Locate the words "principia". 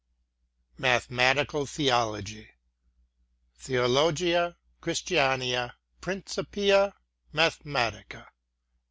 6.01-6.95